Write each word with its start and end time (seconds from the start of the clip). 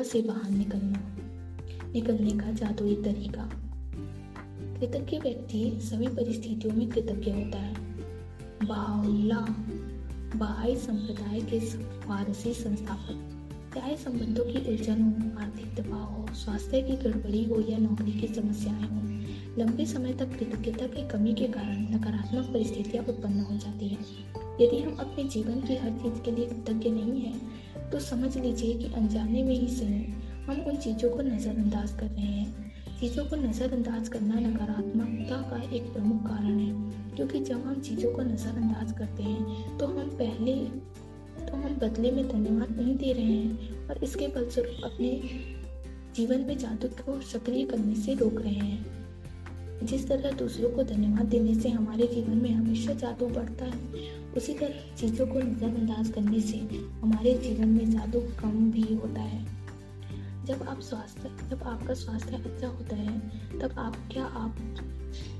प्रतिकूलता 0.00 0.12
से 0.12 0.22
बाहर 0.22 0.50
निकलना, 0.50 1.16
निकलने 1.92 2.30
का 2.30 2.52
जादुई 2.52 2.94
तरीका। 2.94 3.50
कृतज्ञ 4.80 5.18
व्यक्ति 5.18 5.80
सभी 5.80 6.08
परिस्थितियों 6.08 6.74
में 6.74 6.88
कृतज्ञ 6.88 7.30
होता 7.30 7.58
है। 7.58 7.74
बाहुल्ला 8.68 9.46
बहाई 10.36 10.76
संप्रदाय 10.76 11.40
के 11.40 11.60
फारसी 12.00 12.54
संस्थापक, 12.54 13.30
चाहे 13.74 13.96
संबंधों 13.96 14.44
की 14.44 14.68
उलझन 14.68 15.02
हो, 15.02 15.40
आर्थिक 15.42 15.74
दबाव 15.74 16.04
हो, 16.04 16.34
स्वास्थ्य 16.34 16.82
की 16.82 16.96
गड़बड़ी 16.96 17.44
हो 17.44 17.60
या 17.60 17.78
नौकरी 17.78 18.12
की 18.12 18.26
समस्याएँ 18.26 18.82
हो, 18.82 19.00
लंबे 19.62 19.86
समय 19.86 20.12
तक 20.12 20.38
कृतज्ञता 20.38 20.86
की 20.86 21.08
कमी 21.08 21.34
के 21.34 21.44
कारण 21.44 21.94
नकारात्मक 21.94 22.52
परिस्थितियाँ 22.52 23.04
उत्पन्न 23.04 23.40
हो 23.40 23.56
जाती 23.56 23.88
हैं। 23.88 24.00
यदि 24.60 24.82
हम 24.82 24.96
अपने 24.96 25.24
जीवन 25.24 25.60
की 25.60 25.76
हर 25.76 25.90
चीज़ 25.90 26.22
के 26.22 26.30
लिए 26.30 26.46
कृतज्ञ 26.46 26.90
नहीं 26.90 27.20
हैं 27.20 27.69
तो 27.92 27.98
समझ 28.00 28.36
लीजिए 28.36 28.74
कि 28.74 28.92
अनजाने 28.94 29.42
में 29.42 29.54
ही 29.54 29.68
सही 29.68 30.04
हम 30.44 30.60
उन 30.62 30.76
चीज़ों 30.76 31.10
को 31.10 31.22
नज़रअंदाज 31.22 31.90
कर 31.92 32.06
रहे 32.06 32.26
हैं। 32.26 32.98
चीज़ों 33.00 33.24
को 33.24 33.36
नज़रअंदाज 33.36 34.08
करना 34.08 34.40
नकारात्मकता 34.40 35.36
का 35.50 35.62
एक 35.76 35.92
प्रमुख 35.92 36.22
कारण 36.22 36.58
है, 36.58 37.16
क्योंकि 37.16 37.40
जब 37.40 37.66
हम 37.66 37.80
चीज़ों 37.80 38.12
को 38.12 38.22
नज़रअंदाज 38.22 38.92
करते 38.98 39.22
हैं 39.22 39.78
तो 39.78 39.86
हम 39.88 40.08
पहले 40.18 40.54
तो 41.40 41.56
हम 41.56 41.74
बदले 41.78 42.10
में 42.12 42.28
धन्यवाद 42.28 42.76
नहीं 42.80 42.96
दे 42.96 43.12
रहे 43.12 43.24
हैं 43.24 43.88
और 43.88 44.04
इसके 44.04 44.26
फलस्वरूप 44.28 44.84
अपने 44.84 45.10
जीवन 46.16 46.40
में 46.40 46.56
जादू 46.58 46.88
को 47.02 47.20
सक्रिय 47.22 47.64
करने 47.66 47.94
से 47.96 48.14
रोक 48.14 48.40
रहे 48.40 48.54
हैं। 48.54 49.86
जिस 49.86 50.08
तरह 50.08 50.30
दूसरों 50.30 50.70
को 50.70 50.82
धन्यवाद 50.84 51.26
देने 51.26 51.54
से 51.54 51.68
हमारे 51.68 52.06
जीवन 52.06 52.36
में 52.36 52.50
हमेशा 52.50 52.94
जादू 52.94 53.26
बढ़ता 53.28 53.64
है 53.64 54.19
उसी 54.36 54.54
तरह 54.54 54.94
चीज़ों 54.96 55.26
को 55.26 55.38
नज़रअंदाज 55.38 56.10
करने 56.10 56.40
से 56.40 56.56
हमारे 56.90 57.34
जीवन 57.34 57.68
में 57.68 57.90
जादू 57.90 58.20
कम 58.20 58.70
भी 58.70 58.94
होता 58.94 59.20
है। 59.20 59.60
जब 60.44 60.62
आप 60.62 60.80
स्वास्थ्य, 60.80 61.48
जब 61.50 61.62
आपका 61.62 61.94
स्वास्थ्य 61.94 62.36
अच्छा 62.36 62.68
होता 62.68 62.96
है, 62.96 63.20
तब 63.60 63.78
आप 63.78 63.96
क्या 64.12 64.24
आप 64.24 64.56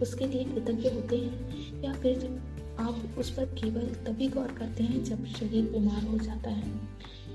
उसके 0.03 0.27
लिए 0.27 0.45
कृतज्ञ 0.45 0.89
होते 0.89 1.17
हैं? 1.17 1.83
या 1.83 1.93
फिर 1.93 2.43
आप 2.79 3.15
उस 3.19 3.31
पर 3.31 3.45
केवल 3.45 3.83
तभी 3.83 4.29
गौर 4.29 4.53
करते 4.53 4.83
हैं 4.83 5.05
जब 5.05 5.27
शरीर 5.27 5.65
बीमार 5.65 6.05
हो 6.05 6.19
जाता 6.19 6.51
है? 6.51 6.89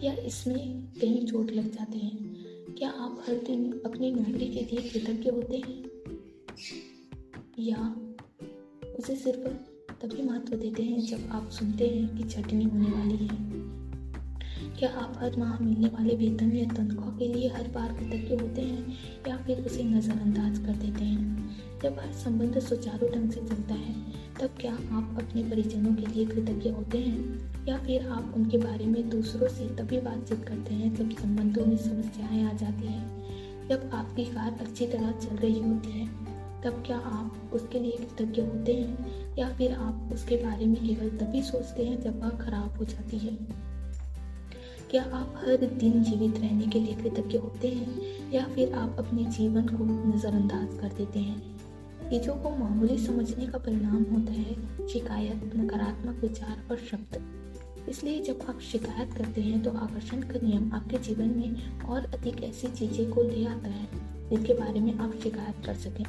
या 0.04 0.14
इसमें 0.14 0.84
कहीं 1.02 1.26
चोट 1.26 1.52
लग 1.52 1.74
जाती 1.74 2.00
है? 2.00 2.12
क्या 2.78 2.90
आप 2.90 3.26
हर 3.28 3.36
दिन 3.36 3.82
अपनी 3.86 4.12
नौकरी 4.12 4.48
के 4.48 4.62
लिए 4.62 4.90
कृतज्ञ 4.90 5.30
होते 5.30 5.58
हैं? 5.58 5.86
या 7.60 7.96
उसे 9.00 9.16
सिर्फ़ 9.16 9.75
तभी 10.06 10.24
महत्व 10.24 10.56
देते 10.56 10.84
हैं 10.84 11.02
जब 11.02 11.30
आप 11.32 11.50
सुनते 11.50 11.88
हैं 11.88 12.18
कि 12.18 12.24
छटनी 12.24 12.64
होने 12.64 12.88
वाली 12.88 13.18
है। 13.18 13.38
क्या 14.80 14.90
आप 14.90 15.14
हर 15.18 15.38
माह 15.38 15.60
मिलने 15.60 15.88
वाले 15.88 16.16
वेतन 16.16 16.56
या 16.56 16.74
तनख्वाह 16.74 17.10
के 17.10 17.34
लिए 17.34 17.50
हर 17.50 17.68
बार 17.68 17.94
कृतज्ञ 17.94 18.44
होते 18.44 18.62
हैं 18.62 18.94
या 19.28 19.38
फिर 19.38 19.66
उसे 19.66 19.84
नज़रअंदाज 19.84 20.60
कर 20.60 20.76
देते 20.76 21.04
हैं? 21.06 21.50
जब 21.84 22.00
हर 22.00 22.12
संबंध 22.12 22.60
सुचारू 22.60 23.08
ढंग 23.08 23.32
से 23.32 23.42
चलता 23.42 23.74
है, 23.74 23.94
तब 24.42 24.48
क्या 24.62 24.74
आप 24.74 25.18
अपने 25.22 25.44
परिजनों 25.44 25.96
के 25.96 26.06
लिए 26.06 26.26
कृतज्ञ 26.26 26.70
होते 26.70 26.98
हैं? 26.98 27.52
या 27.68 27.78
फिर 27.78 28.08
आप 28.08 28.34
उनके 28.36 28.58
बारे 28.58 28.86
में 28.86 29.10
दूसरों 29.10 29.48
से 29.48 29.76
तभी 29.76 30.00
बातचीत 30.02 30.46
करते 30.46 30.74
हैं 30.74 30.96
जब 30.96 31.12
संबंधों 31.12 31.66
में 31.66 31.78
समस्याएँ 31.78 32.44
आ 32.44 32.54
जाती 32.54 32.88
हैं? 32.88 33.24
जब 33.70 33.90
आपकी 33.94 34.26
कार 34.26 34.52
अच्छी 34.52 34.88
तरह 34.88 35.12
चल 35.12 35.36
रही 35.36 35.60
होती 35.60 35.92
है 35.92 36.25
तब 36.66 36.84
क्या 36.86 36.98
आप 36.98 37.50
उसके 37.54 37.80
लिए 37.80 37.92
कृतज्ञ 37.92 38.42
होते 38.42 38.74
हैं? 38.74 39.36
या 39.38 39.50
फिर 39.50 39.74
आप 39.74 40.10
उसके 40.14 40.36
बारे 40.36 40.66
में 40.66 40.88
केवल 40.88 41.10
तभी 41.10 41.42
सोचते 41.42 41.86
हैं 41.86 42.02
जब 42.02 42.22
वह 42.22 42.30
खराब 42.30 42.78
हो 42.78 42.86
जाती 42.86 43.18
है? 43.18 43.38
क्या 44.92 45.04
आप 45.04 45.34
हर 45.38 45.58
दिन 45.58 46.04
जीवित 46.04 46.38
रहने 46.38 46.68
के 46.68 46.80
लिए 46.80 46.96
कृतज्ञ 46.96 47.38
होते 47.38 47.68
हैं? 47.68 48.02
या 48.32 48.46
फिर 48.46 48.74
आप 48.74 48.96
अपने 49.00 49.24
जीवन 49.24 49.62
को 49.62 49.86
नज़रअंदाज 50.16 50.80
कर 50.82 50.88
देते 50.88 51.20
हैं? 51.20 51.56
चीज़ों 52.10 52.36
को 52.36 52.50
मामूली 52.50 52.98
समझने 52.98 53.48
का 53.48 53.58
परिणाम 53.58 54.04
होता 54.04 54.32
है 54.32 54.88
शिकायत, 54.88 55.52
नकारात्मक 55.56 56.16
विचार 56.22 56.68
और 56.72 56.78
शब्द। 56.78 57.22
इसलिए 57.90 58.22
जब 58.22 58.40
आप 58.50 58.60
शिकायत 58.60 59.14
करते 59.14 59.42
हैं 59.42 59.64
तो 59.64 59.72
आकर्षण 59.72 60.22
का 60.22 60.48
नियम 60.48 60.74
आपके 60.74 60.98
जीवन 60.98 61.28
में 61.28 61.80
और 61.82 62.06
अधिक 62.06 62.44
ऐसी 62.44 62.68
चीज़ें 62.68 63.12
को 63.12 63.24
ले 63.24 63.46
आता 63.46 63.70
है। 63.70 64.05
जिनके 64.30 64.54
बारे 64.54 64.80
में 64.80 64.94
आप 64.96 65.14
शिकायत 65.24 65.66
कर 65.66 65.76
सकें। 65.76 66.06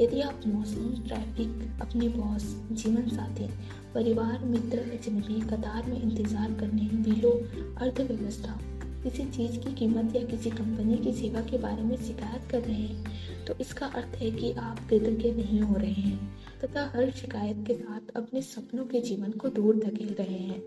यदि 0.00 0.20
आप 0.20 0.40
मौसम 0.46 1.02
ट्रैफ़िक 1.06 1.80
अपने 1.82 2.08
बॉस 2.08 2.44
जीवन 2.72 3.08
साथी, 3.08 3.48
परिवार, 3.94 4.44
मित्र, 4.44 4.78
अजनबी, 4.92 5.40
कतार 5.42 5.90
में 5.90 6.00
इंतज़ार 6.02 6.52
करने, 6.60 6.88
बिलों, 7.02 7.32
अर्थव्यवस्था, 7.76 8.58
किसी 9.02 9.24
चीज़ 9.26 9.58
की 9.58 9.72
कीमत 9.74 10.14
या 10.16 10.22
किसी 10.22 10.50
कंपनी 10.50 10.96
की 10.96 11.12
सेवा 11.12 11.40
के 11.40 11.58
बारे 11.58 11.82
में 11.82 11.96
शिकायत 11.96 12.50
कर 12.50 12.60
रहे 12.60 12.74
हैं 12.74 13.44
तो 13.46 13.54
इसका 13.60 13.86
अर्थ 13.86 14.16
है 14.16 14.30
कि 14.30 14.52
आप 14.52 14.78
कृतज्ञ 14.90 15.30
नहीं 15.32 15.60
हो 15.60 15.76
रहे 15.76 15.92
हैं, 15.92 16.18
तथा 16.60 16.84
हर 16.94 17.10
शिकायत 17.10 17.64
के 17.66 17.74
साथ 17.74 18.16
अपने 18.16 18.42
सपनों 18.42 18.84
के 18.84 19.00
जीवन 19.00 19.30
को 19.32 19.48
दूर 19.50 19.76
धकेल 19.76 20.14
रहे 20.18 20.38
हैं। 20.38 20.60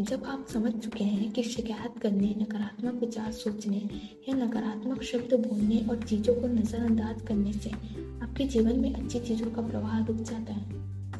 जब 0.00 0.24
आप 0.24 0.46
समझ 0.48 0.72
चुके 0.74 1.04
हैं 1.04 1.30
कि 1.32 1.42
शिकायत 1.42 1.98
करने, 2.02 2.28
नकारात्मक 2.38 3.00
विचार 3.00 3.32
सोचने 3.32 3.78
या 4.28 4.34
नकारात्मक 4.36 5.02
शब्द 5.02 5.34
बोलने 5.36 5.78
और 5.90 6.02
चीज़ों 6.02 6.34
को 6.34 6.48
नज़रअंदाज 6.48 7.20
करने 7.22 7.52
से 7.52 7.70
आपके 7.70 8.44
जीवन 8.44 8.78
में 8.80 8.92
अच्छी 8.94 9.20
चीज़ों 9.20 9.50
का 9.50 9.62
प्रवाह 9.62 9.98
रुक 10.06 10.16
जाता 10.16 10.52
है। 10.52 10.64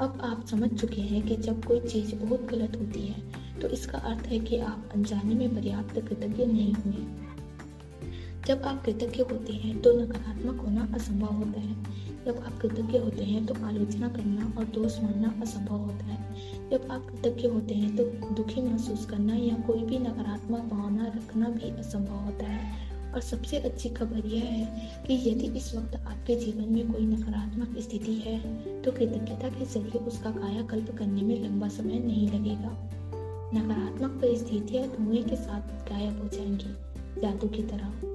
अब 0.01 0.21
आप 0.25 0.47
समझ 0.47 0.71
चुके 0.71 1.01
हैं 1.03 1.23
कि 1.23 1.37
जब 1.39 1.65
कोई 1.65 1.81
चीज़ 1.81 2.15
बहुत 2.15 2.47
गलत 2.47 2.77
होती 2.77 3.07
है 3.07 3.61
तो 3.61 3.69
इसका 3.69 3.99
अर्थ 4.11 4.27
है 4.27 4.39
कि 4.41 4.59
आप 4.59 4.91
अनजाने 4.95 5.35
में 5.35 5.55
पर्याप्त 5.55 6.01
कृतज्ञ 6.01 6.47
नहीं 6.47 6.73
हुए। 6.75 7.07
जब 8.47 8.63
आप 8.63 8.85
कृतज्ञ 8.85 9.23
होते 9.23 9.53
हैं 9.55 9.81
तो 9.83 9.93
नकारात्मक 10.01 10.61
होना 10.61 10.89
असंभव 10.95 11.35
होता 11.35 11.61
है। 11.61 12.10
जब 12.27 12.43
आप 12.47 12.59
कृतज्ञ 12.63 12.99
होते 12.99 13.25
हैं 13.25 13.45
तो 13.47 13.55
आलोचना 13.67 14.09
करना 14.09 14.53
और 14.59 14.65
दोष 14.65 14.99
मानना 15.03 15.35
असंभव 15.43 15.77
होता 15.77 16.05
है। 16.05 16.69
जब 16.71 16.89
आप 16.91 17.07
कृतज्ञ 17.07 17.49
होते 17.49 17.75
हैं 17.75 17.97
तो 17.97 18.05
दुखी 18.35 18.63
महसूस 18.63 19.07
करना 19.07 19.35
या 19.35 19.55
कोई 19.67 19.85
भी 19.85 19.99
नकारात्मक 19.99 20.71
भावना 20.73 21.07
रखना 21.07 21.49
भी 21.49 21.71
असंभव 21.71 22.25
होता 22.25 22.47
है। 22.47 22.89
और 23.13 23.21
सबसे 23.21 23.59
अच्छी 23.59 23.89
खबर 23.89 24.27
यह 24.27 24.45
है 24.45 24.91
कि 25.07 25.15
यदि 25.29 25.47
इस 25.59 25.75
वक्त 25.75 25.97
आपके 25.97 26.37
जीवन 26.37 26.73
में 26.73 26.93
कोई 26.93 27.07
नकारात्मक 27.07 27.79
स्थिति 27.79 28.15
है 28.17 28.39
तो 28.83 28.93
कृतज्ञता 28.93 29.49
के 29.49 29.65
ज़रिए 29.65 30.05
उसका 30.07 30.31
कायाकल्प 30.31 30.95
करने 30.99 31.23
में 31.23 31.43
लंबा 31.45 31.69
समय 31.69 31.99
नहीं 31.99 32.29
लगेगा। 32.29 32.77
नकारात्मक 33.55 34.21
परिस्थितियाँ 34.21 34.87
धुएँ 34.89 35.23
के 35.23 35.37
साथ 35.37 35.91
गायब 35.91 36.23
हो 36.23 36.29
जाएँगी, 36.29 37.21
जादू 37.21 37.49
की 37.49 37.63
तरह। 37.63 38.10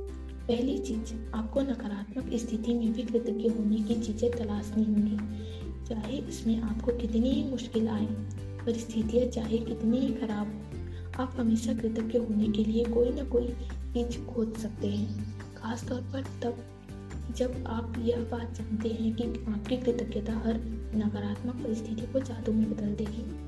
पहली 0.47 0.77
चीज़, 0.77 1.31
आपको 1.33 1.61
नकारात्मक 1.61 2.33
स्थिति 2.33 2.73
में 2.73 2.93
भी 2.93 3.03
कृतज्ञ 3.03 3.49
होने 3.49 3.75
की 3.75 3.95
चीज़ें 3.95 4.31
तलाशनी 4.31 4.83
होंगी। 4.83 5.17
चाहे 5.85 6.17
इसमें 6.17 6.61
आपको 6.61 6.91
कितनी 6.91 7.29
ही 7.29 7.49
मुश्किल 7.49 7.87
आए, 7.87 8.05
परिस्थितियाँ 8.65 9.25
चाहे 9.25 9.57
कितनी 9.57 9.99
ही 9.99 10.13
खराब 10.13 10.47
हो, 10.47 11.23
आप 11.23 11.35
हमेशा 11.39 11.73
कृतज्ञ 11.73 12.19
होने 12.19 12.47
के 12.47 12.63
लिए 12.63 12.85
कोई 12.85 13.09
ना 13.09 13.23
कोई 13.23 13.47
चीज़ 13.47 14.25
खोज 14.25 14.53
सकते 14.57 14.87
हैं। 14.87 15.39
खासतौर 15.55 16.01
पर 16.01 16.21
तब 16.43 16.57
जब 17.35 17.63
आप 17.67 17.93
यह 17.99 18.17
बात 18.17 18.53
जानते 18.53 18.89
हैं 18.89 19.15
कि 19.15 19.23
आपकी 19.23 19.77
कृतज्ञता 19.77 20.33
हर 20.33 20.55
नकारात्मक 20.95 21.55
परिस्थिति 21.55 22.13
को 22.13 22.19
जादू 22.19 22.53
में 22.53 22.71
बदल 22.71 22.95
देगी। 22.95 23.44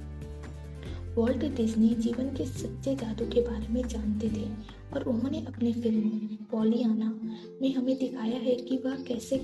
वॉल्ट 1.18 1.44
डिज्नी 1.56 1.88
जीवन 1.96 2.28
के 2.36 2.46
सच्चे 2.46 2.96
जादू 2.96 3.26
के 3.26 3.42
बारे 3.42 3.68
में 3.74 3.88
जानते 3.88 4.30
थे 4.30 4.46
और 4.94 5.04
उन्होंने 5.04 5.40
अपनी 5.48 5.74
फ़िल्म 5.74 6.10
पॉलियाना 6.52 7.14
में 7.62 7.74
हमें 7.76 7.98
दिखाया 7.98 8.40
है 8.40 8.56
कि 8.56 8.78
वह 8.78 8.96
कैसे 9.04 9.38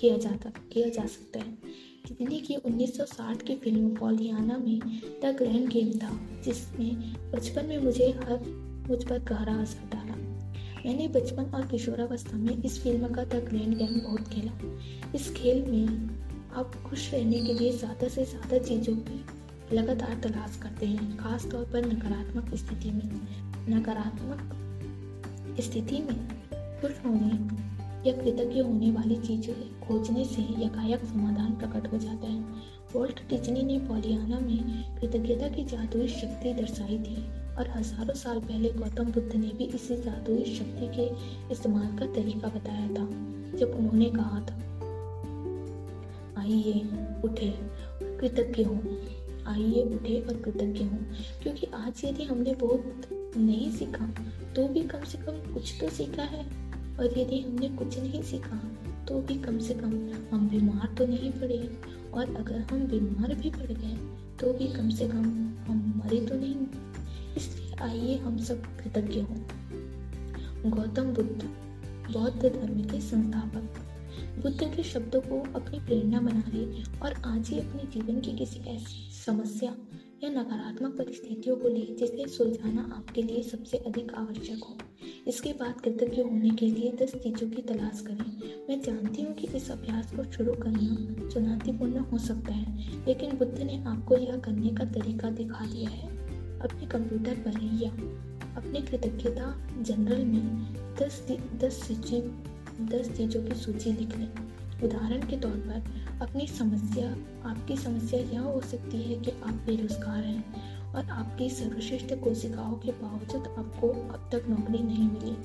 किया 0.00 0.16
जाता, 0.18 0.52
किया 0.72 0.88
जा 0.88 1.06
सकता 1.06 1.38
है। 1.38 1.52
डिज्नी 2.08 2.40
की 2.40 2.56
1960 2.56 3.42
की 3.42 3.54
फ़िल्म 3.54 3.94
पॉलियाना 3.96 4.58
में 4.58 4.78
द 5.24 5.34
ग्रैंड 5.38 5.68
गेम 5.68 5.90
था, 5.92 6.10
जिसमें 6.44 7.14
बचपन 7.32 7.66
में 7.66 7.78
मुझे 7.78 8.10
हर 8.10 8.38
मुझ 8.88 9.02
पर 9.04 9.18
गहरा 9.18 9.54
असर 9.54 9.88
डाला। 9.88 10.16
मैंने 10.86 11.08
बचपन 11.08 11.50
और 11.54 11.66
किशोरावस्था 11.66 12.36
में 12.36 12.62
इस 12.62 12.82
फ़िल्म 12.82 13.12
का 13.14 13.24
द 13.24 13.44
ग्रैंड 13.48 13.76
गेम 13.78 14.00
बहुत 14.00 14.28
खेला। 14.28 14.52
इस 15.14 15.30
खेल 15.34 15.64
में 15.66 16.08
आप 16.54 16.82
खुश 16.86 17.12
रहने 17.14 17.40
के 17.40 17.54
लिए 17.54 17.72
ज़्यादा 17.72 18.08
से 18.08 18.24
ज़्यादा 18.24 18.58
चीज़ों 18.58 18.96
की 18.96 19.24
लगातार 19.72 20.14
तलाश 20.22 20.56
करते 20.56 20.86
हैं 20.86 21.16
खास 21.16 21.44
तौर 21.50 21.64
पर 21.64 21.84
नकारात्मक 21.86 22.54
स्थिति 22.54 22.90
में। 22.90 23.10
नकारात्मक 23.68 24.40
स्थिति 25.60 25.98
में 26.00 26.16
खुश 26.80 27.04
होने 27.04 27.30
या 28.08 28.12
कृतज्ञ 28.16 28.60
होने 28.60 28.90
वाली 28.90 29.16
चीज़ें 29.16 29.54
खोजने 29.80 30.24
से 30.24 30.42
यकायक 30.64 31.04
समाधान 31.04 31.52
प्रकट 31.54 31.92
हो 31.92 31.98
जाता 31.98 32.26
है। 32.26 32.40
वोल्ट 32.94 33.20
डिज्नी 33.30 33.62
ने 33.62 33.78
पॉलियाना 33.78 34.38
में 34.40 34.98
कृतज्ञता 35.00 35.48
की 35.48 35.64
जादुई 35.64 36.08
शक्ति 36.08 36.52
दर्शाई 36.54 36.98
थी 36.98 37.16
और 37.58 37.70
हज़ारों 37.70 38.14
साल 38.14 38.40
पहले 38.40 38.70
गौतम 38.70 39.12
बुद्ध 39.12 39.34
ने 39.34 39.48
भी 39.48 39.64
इसी 39.74 39.96
जादुई 39.96 40.44
शक्ति 40.56 40.86
के 40.96 41.06
इस्तेमाल 41.52 41.96
का 41.98 42.06
तरीका 42.14 42.48
बताया 42.48 42.88
था, 42.88 43.06
जब 43.56 43.76
उन्होंने 43.78 44.10
कहा 44.10 44.40
था, 44.40 44.58
आइए, 46.40 46.80
उठे, 47.24 47.54
कृतज्ञ 48.02 48.64
हो। 48.64 48.78
आइए 49.48 49.82
उठे 49.84 50.20
और 50.20 50.36
कृतज्ञ 50.36 50.84
हों। 50.84 50.98
क्योंकि 51.42 51.66
आज 51.66 52.04
यदि 52.04 52.24
हमने 52.24 52.54
बहुत 52.54 53.08
नहीं 53.36 53.70
सीखा 53.72 54.06
तो 54.56 54.68
भी 54.68 54.82
कम 54.82 55.04
से 55.04 55.18
कम 55.18 55.54
कुछ 55.54 55.72
तो 55.80 55.88
सीखा 55.88 56.22
है। 56.22 56.44
और 56.98 57.18
यदि 57.18 57.40
हमने 57.40 57.68
कुछ 57.68 57.98
नहीं 57.98 58.22
सीखा 58.22 58.56
तो 59.08 59.20
भी 59.20 59.34
कम 59.34 59.58
से 59.58 59.74
कम 59.74 59.92
हम 60.32 60.48
बीमार 60.48 60.94
तो 60.98 61.06
नहीं 61.06 61.32
पड़े। 61.32 61.80
और 62.14 62.34
अगर 62.36 62.58
हम 62.60 62.86
बीमार 62.86 63.34
भी 63.34 63.50
पड़ 63.50 63.72
गए 63.72 63.96
तो 64.36 64.52
भी 64.52 64.68
कम 64.68 64.90
से 64.90 65.08
कम 65.08 65.24
हम 65.64 66.02
मरे 66.04 66.26
तो 66.26 66.34
नहीं। 66.34 66.56
इसलिए 67.36 67.74
आइए 67.74 68.16
हम 68.16 68.38
सब 68.38 68.62
कृतज्ञ 68.78 69.20
हों। 69.20 70.70
गौतम 70.70 71.04
बुद्ध, 71.04 71.44
बौद्ध 72.12 72.42
धर्म 72.42 72.82
के 72.82 73.00
संस्थापक। 73.00 73.78
बुद्ध 74.42 74.76
के 74.76 74.82
शब्दों 74.82 75.20
को 75.20 75.40
अपनी 75.60 75.78
प्रेरणा 75.78 76.20
बना 76.20 76.42
ले 76.54 76.82
और 76.98 77.12
आज 77.24 77.48
ही 77.48 77.58
अपने 77.60 77.82
जीवन 77.84 78.20
की 78.20 78.32
किसी 78.32 78.60
ऐसी 78.60 79.09
समस्या 79.26 79.74
या 80.24 80.30
नकारात्मक 80.30 80.98
परिस्थितियों 80.98 81.56
को 81.56 81.68
ले 81.68 81.94
जिसे 81.94 82.28
सुलझाना 82.28 82.94
आपके 82.96 83.22
लिए 83.22 83.42
सबसे 83.42 83.76
अधिक 83.76 84.14
आवश्यक 84.14 84.64
हो। 84.64 84.78
इसके 85.26 85.52
बाद 85.52 85.80
कृतज्ञ 85.80 86.22
होने 86.22 86.50
के 86.50 86.66
लिए 86.66 86.92
दस 86.92 87.12
चीज़ों 87.14 87.50
की 87.50 87.62
तलाश 87.62 88.00
करें। 88.00 88.40
मैं 88.68 88.80
जानती 88.82 89.22
हूँ 89.22 89.34
कि 89.34 89.46
इस 89.46 89.70
अभ्यास 89.70 90.12
को 90.14 90.32
शुरू 90.32 90.52
करना 90.52 91.28
चुनौतीपूर्ण 91.28 91.98
हो 91.98 92.18
सकता 92.18 92.52
है, 92.52 92.78
लेकिन 93.06 93.36
बुद्ध 93.36 93.58
ने 93.58 93.84
आपको 93.84 94.16
यह 94.16 94.36
करने 94.36 94.68
का 94.68 94.84
तरीका 94.84 95.30
दिखा 95.30 95.66
दिया 95.66 95.90
है। 95.90 96.08
अपने 96.58 96.86
कंप्यूटर 96.86 97.34
पर 97.34 97.82
या 97.82 97.90
अपने 98.56 98.80
कृतज्ञता 98.80 99.68
जनरल 99.82 100.24
में 100.24 100.72
दस 101.00 101.26
दस 101.60 101.88
दस 102.80 103.16
चीज़ों 103.16 103.44
की 103.44 103.54
सूची 103.54 103.92
लिख 103.92 104.18
लें। 104.18 104.32
उदाहरण 104.84 105.20
के 105.20 105.36
तौर 105.36 105.50
पर, 105.50 105.82
अपनी 106.22 106.46
समस्या, 106.46 107.10
आपकी 107.50 107.76
समस्या 107.76 108.20
यह 108.20 108.40
हो 108.40 108.60
सकती 108.60 109.02
है 109.02 109.20
कि 109.20 109.30
आप 109.30 109.54
बेरोजगार 109.54 110.24
हैं 110.24 110.44
और 110.92 111.04
आपकी 111.04 111.50
सर्वश्रेष्ठ 111.50 112.14
कोशिकाओं 112.14 112.72
के 112.72 112.90
बावजूद 112.92 113.46
आपको 113.58 113.88
अब 113.88 114.28
तक 114.32 114.48
नौकरी 114.48 114.78
नहीं 114.78 115.08
मिली। 115.08 115.36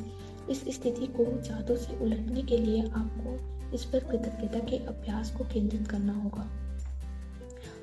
इस 0.51 0.61
स्थिति 0.61 1.07
को 1.07 1.41
जादू 1.41 1.75
से 1.75 2.03
उलटने 2.03 2.41
के 2.41 2.57
लिए 2.57 2.81
आपको 2.81 3.55
इस 3.75 3.85
पर 3.85 3.99
कृतज्ञता 3.99 4.59
के 4.59 4.77
अभ्यास 4.77 5.31
को 5.31 5.43
केंद्रित 5.43 5.87
करना 5.87 6.13
होगा। 6.13 6.49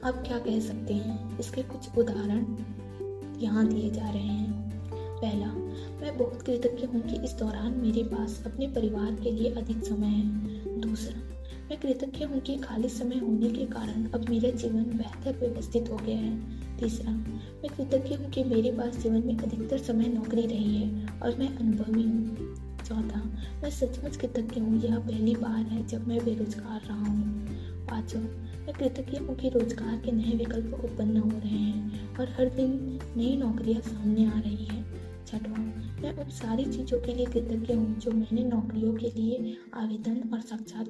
आप 0.04 0.14
क्या 0.26 0.38
कह 0.38 0.60
सकते 0.60 0.94
हैं? 0.94 1.38
इसके 1.38 1.62
कुछ 1.62 1.98
उदाहरण 1.98 2.56
यहाँ 3.38 3.68
दिए 3.68 3.90
जा 3.90 4.10
रहे 4.10 4.22
हैं। 4.22 4.72
पहला, 4.94 5.46
मैं 6.02 6.18
बहुत 6.18 6.42
कृतज्ञ 6.42 6.86
हूँ 6.86 7.00
कि 7.00 7.24
इस 7.24 7.32
दौरान 7.32 7.72
मेरे 7.72 8.02
पास 8.04 8.42
अपने 8.46 8.66
परिवार 8.66 9.14
के 9.14 9.30
लिए 9.30 9.50
अधिक 9.50 9.84
समय 9.84 10.06
है। 10.06 10.24
दूसरा 10.80 11.21
मैं 11.62 11.78
कृतज्ञ 11.80 12.24
हूँ 12.24 12.40
कि 12.40 12.56
खाली 12.56 12.88
समय 12.88 13.18
होने 13.18 13.48
के 13.48 13.64
कारण 13.66 14.04
अब 14.04 14.28
मेरा 14.28 14.50
जीवन 14.50 14.82
बेहतर 14.82 15.38
व्यवस्थित 15.40 15.90
हो 15.90 15.96
गया 15.96 16.16
है। 16.16 16.76
तीसरा, 16.78 17.12
मैं 17.12 17.68
कृतज्ञ 17.68 18.14
हूँ 18.14 18.30
कि 18.30 18.44
मेरे 18.44 18.72
पास 18.72 18.96
जीवन 18.96 19.26
में 19.26 19.36
अधिकतर 19.36 19.78
समय 19.78 20.08
नौकरी 20.08 20.46
रही 20.46 20.76
है 20.76 21.06
और 21.22 21.36
मैं 21.38 21.56
अनुभवी 21.56 22.02
हूँ। 22.02 22.36
चौथा, 22.86 23.22
मैं 23.62 23.70
सचमुच 23.70 24.16
कृतज्ञ 24.16 24.60
हूँ, 24.60 24.82
यह 24.82 24.98
पहली 24.98 25.34
बार 25.34 25.62
है 25.62 25.86
जब 25.86 26.08
मैं 26.08 26.24
बेरोजगार 26.24 26.80
रहा 26.80 27.04
हूँ। 27.04 27.46
पाँचवा, 27.86 28.22
मैं 28.66 28.72
कृतज्ञ 28.72 29.18
हूँ 29.18 29.36
कि 29.36 29.48
रोज़गार 29.48 29.96
के 29.96 30.12
नए 30.12 30.36
विकल्प 30.36 30.74
उत्पन्न 30.84 31.16
हो 31.16 31.30
रहे 31.30 31.48
हैं 31.48 32.16
और 32.16 32.28
हर 32.28 32.48
दिन 32.48 32.98
नई 33.16 33.36
नौकरियाँ 33.36 33.80
सामने 33.80 34.26
आ 34.26 34.40
रही 34.40 34.64
है। 34.64 34.82
छठवा, 35.26 35.58
मैं 36.02 36.16
उन 36.16 36.30
सारी 36.30 36.64
चीज़ों 36.64 37.00
के 37.00 37.14
लिए 37.14 37.26
कृतज्ञ 37.26 37.74
हूँ 37.74 37.98
जो 37.98 38.10
मैंने 38.10 38.44
नौकरियों 38.44 38.92
के 38.92 39.10
लिए 39.10 39.56
आवेदन 39.74 40.30
और 40.32 40.40
साक्षात 40.40 40.88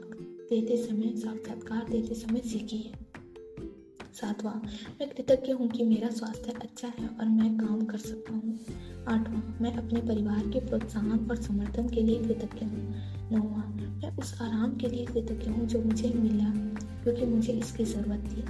देते 0.51 0.77
समय 0.77 1.13
साक्षात्कार 1.17 1.89
देते 1.91 2.15
समय 2.15 2.41
सीखी 2.41 2.77
है। 2.77 2.93
सातवां, 4.15 4.55
मैं 5.01 5.09
कृतज्ञ 5.11 5.53
हूँ 5.53 5.69
कि 5.69 5.85
मेरा 5.85 6.11
स्वास्थ्य 6.11 6.53
अच्छा 6.63 6.89
है 6.99 7.09
और 7.09 7.27
मैं 7.27 7.59
काम 7.59 7.85
कर 7.85 7.99
सकता 7.99 8.35
हूँ। 8.35 8.59
आठवां, 9.09 9.43
मैं 9.61 9.75
अपने 9.75 10.01
परिवार 10.01 10.49
के 10.49 10.61
प्रोत्साहन 10.61 11.27
और 11.31 11.37
समर्थन 11.37 11.89
के 11.89 12.03
लिए 12.03 12.19
कृतज्ञ 12.19 12.67
हूँ। 12.67 12.95
नौवां, 13.33 13.91
मैं 13.97 14.17
उस 14.17 14.41
आराम 14.43 14.77
के 14.77 14.89
लिए 14.89 15.07
कृतज्ञ 15.07 15.51
हूँ 15.51 15.67
जो 15.67 15.83
मुझे 15.83 16.09
मिला, 16.09 16.51
क्योंकि 17.03 17.27
मुझे 17.27 17.53
इसकी 17.53 17.85
ज़रूरत 17.85 18.25
थी। 18.33 18.43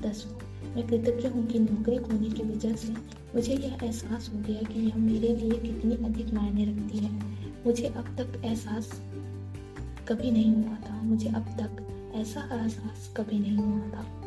दसवां, 0.00 0.74
मैं 0.74 0.86
कृतज्ञ 0.86 1.28
हूँ 1.28 1.46
कि 1.46 1.58
नौकरी 1.58 1.98
खोने 1.98 2.30
की 2.30 2.42
वजह 2.42 2.74
से 2.74 2.92
मुझे 3.34 3.54
यह 3.54 3.78
एहसास 3.82 4.30
हो 4.34 4.40
गया 4.40 4.62
कि 4.62 4.80
यह 4.80 4.96
मेरे 4.96 5.36
लिए 5.36 5.50
कितनी 5.50 5.94
अधिक 5.94 6.34
मायने 6.34 6.64
रखती 6.64 6.98
है। 6.98 7.12
मुझे 7.66 7.86
अब 7.86 8.16
तक 8.18 8.42
एहसास 8.44 8.90
कभी 10.10 10.30
नहीं 10.30 10.54
हुआ 10.54 10.76
था। 10.76 11.02
मुझे 11.02 11.28
अब 11.28 11.44
तक 11.60 11.86
ऐसा 12.14 12.40
एहसास 12.52 13.14
कभी 13.16 13.38
नहीं 13.38 13.56
हुआ 13.56 13.80
था। 13.80 14.20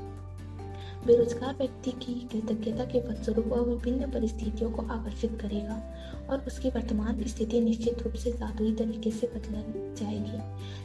बेरोजगार 1.08 1.56
व्यक्ति 1.56 1.92
की 1.92 2.14
कृतज्ञता 2.14 2.86
के 2.86 3.02
फलस्वरूप 3.02 3.48
वह 3.48 3.60
विभिन्न 3.60 4.12
परिस्थितियों 4.12 4.72
को 4.72 4.82
आकर्षित 4.82 5.38
करेगा 5.42 5.96
और 6.30 6.44
उसकी 6.48 6.70
वर्तमान 6.70 7.24
स्थिति 7.24 7.62
निश्चित 7.62 8.04
रूप 8.04 8.14
से 8.14 8.32
जादुई 8.32 8.76
तरीके 8.76 9.12
से 9.12 9.28
बदल 9.28 9.96
जाएगी। 10.00 10.38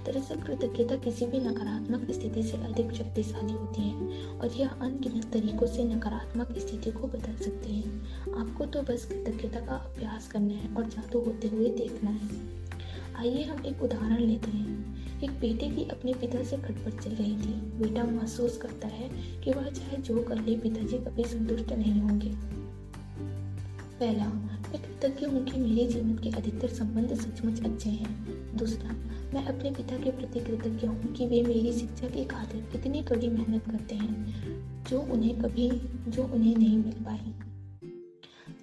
दरअसल 0.04 0.40
कृतज्ञता 0.40 0.96
किसी 0.96 1.26
भी 1.26 1.40
नकारात्मक 1.40 2.10
स्थिति 2.10 2.42
से 2.42 2.56
अधिक 2.56 2.92
शक्तिशाली 2.92 3.52
होती 3.52 3.82
है 3.82 4.26
और 4.38 4.52
यह 4.52 4.68
अनगिनत 4.68 5.32
तरीकों 5.32 5.66
से 5.66 5.84
नकारात्मक 5.84 6.58
स्थिति 6.58 6.90
को 6.90 7.06
बदल 7.06 7.44
सकते 7.44 7.72
हैं। 7.72 8.02
आपको 8.34 8.66
तो 8.66 8.82
बस 8.82 9.04
कृतज्ञता 9.04 9.60
का 9.60 9.74
अभ्यास 9.74 10.28
करना 10.28 10.54
है 10.54 10.74
और 10.74 10.84
जादू 10.84 11.20
होते 11.20 11.48
हुए 11.48 11.70
देखना 11.70 12.10
है। 12.10 12.67
आइए 13.18 13.42
हम 13.42 13.66
एक 13.66 13.82
उदाहरण 13.82 14.18
लेते 14.18 14.50
हैं। 14.50 14.96
एक 15.22 15.30
बेटे 15.30 15.70
की 15.70 15.84
अपने 15.84 16.14
पिता 16.14 16.42
से 16.42 16.56
खटपट 16.56 17.02
चल 17.02 17.10
रही 17.10 17.32
थी। 17.32 17.54
बेटा 17.54 18.04
महसूस 18.04 18.56
करता 18.56 18.88
है 18.88 19.10
कि 19.40 19.52
वह 19.52 19.70
चाहे 19.70 19.96
जो 19.96 20.22
कर 20.22 20.44
ले, 20.44 20.56
पिताजी 20.56 20.98
कभी 20.98 21.24
संतुष्ट 21.24 21.72
नहीं 21.72 22.00
होंगे। 22.00 22.32
पहला, 24.00 24.26
मैं 24.26 24.82
कृतज्ञ 24.82 25.26
हूँ 25.26 25.44
कि 25.44 25.60
मेरे 25.60 25.86
जीवन 25.86 26.14
के 26.14 26.30
अधिकतर 26.30 26.68
संबंध 26.68 27.14
सचमुच 27.14 27.64
अच्छे 27.64 27.90
हैं। 27.90 28.12
दूसरा, 28.56 28.90
मैं 29.34 29.44
अपने 29.44 29.70
पिता 29.70 29.96
के 29.96 30.10
प्रति 30.10 30.40
कृतज्ञ 30.40 30.86
हूँ 30.86 31.12
कि 31.12 31.26
वे 31.26 31.42
मेरी 31.42 31.72
शिक्षा 31.72 32.08
की 32.08 32.24
खातिर 32.24 32.68
इतनी 32.74 33.02
कड़ी 33.02 33.28
मेहनत 33.28 33.64
करते 33.64 33.94
हैं, 33.94 34.26
जो 34.84 35.00
उन्हें 35.00 35.42
कभी, 35.42 35.70
जो 36.08 36.24
उन्हें 36.24 36.56
नहीं 36.56 36.78
मिल 36.78 37.04
पाई। 37.04 37.34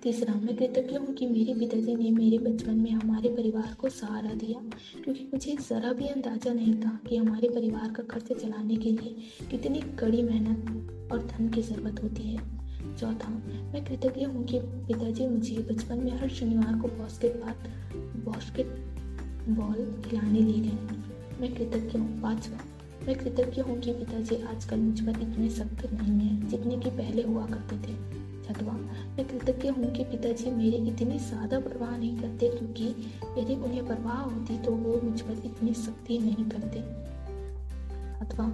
तीसरा 0.06 0.34
मैं 0.34 0.56
कृतज्ञ 0.56 0.98
हूँ 0.98 1.13
कि 1.13 1.28
मेरे 1.28 1.54
पिताजी 1.54 1.96
ने 1.96 2.12
मेरे 2.12 2.38
बचपन 2.38 2.75
में 2.75 2.92
हमारे 2.92 3.30
परिवार 3.30 3.74
को 3.74 3.90
सहारा 3.90 4.34
दिया। 4.34 4.60
क्योंकि 5.04 5.24
मुझे 5.24 5.56
ज़रा 5.69 5.94
भी 5.94 6.07
अंदाज़ा 6.07 6.54
नहीं 6.54 6.74
था 6.81 7.00
कि 7.10 7.18
हमारे 7.18 7.50
परिवार 7.50 7.92
का 7.92 8.04
खर्च 8.04 8.28
चलाने 8.34 8.75
के 8.75 8.92
लिए 8.92 9.16
कितनी 9.52 9.80
कड़ी 9.80 10.22
मेहनत 10.24 11.12
और 11.12 11.25
धन 11.25 11.50
की 11.50 11.62
ज़रूरत 11.62 12.03
होती 12.03 12.24
है। 12.24 12.38
चौथा, 12.98 13.30
मैं 13.74 13.84
कृतज्ञ 13.86 14.25
हूँ 14.25 14.46
कि 14.46 14.60
पिताजी 14.60 15.27
मुझे 15.27 15.58
बचपन 15.58 15.98
में 15.98 16.20
हर 16.20 16.30
शनिवार 16.30 16.80
को 16.80 16.88
बास्केट 16.88 17.36
बास्केट 18.25 18.68
बॉल 19.50 20.01
खिलाने 20.01 20.39
ले 20.39 20.60
गए 20.60 20.77
मैं 21.41 21.53
कृतज्ञ 21.56 22.00
हूँ। 22.00 22.22
पाँचवा, 22.22 22.60
मैं 23.08 23.15
कृतज्ञ 23.15 23.62
हूँ 23.62 23.80
कि 23.80 23.94
पिताजी 23.94 24.36
आजकल 24.36 24.77
मुझ 24.77 25.00
पर 25.01 25.22
इतने 25.22 25.50
सख्त 25.50 25.94
नहीं 25.94 26.20
हैं 26.20 26.50
जितने 26.50 26.77
कि 26.77 26.89
पहले 26.89 27.24
हुआ 27.24 27.46
करते 27.46 27.77
थे। 27.77 28.25
छठवा 28.44 28.74
मैं 29.17 29.25
कृतज्ञ 29.27 29.69
हूँ 29.69 29.91
कि 29.93 30.03
पिताजी 30.03 30.51
मेरी 30.51 30.77
इतनी 30.89 31.17
ज़्यादा 31.19 31.60
परवाह 31.60 31.95
नहीं 31.98 32.17
करते, 32.17 32.48
क्योंकि 32.50 32.88
यदि 33.38 33.55
उन्हें 33.55 33.86
परवाह 33.88 34.17
होती 34.17 34.57
तो 34.57 34.72
वो 34.74 35.00
मुझ 35.03 35.22
पर 35.22 35.45
इतनी 35.45 35.74
सख्ती 35.75 36.17
नहीं 36.19 36.45
करते। 36.45 36.79
अथवा 38.15 38.45